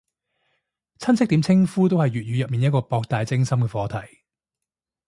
[0.97, 4.23] 親戚點稱呼都係粵語入面一個博大精深嘅課題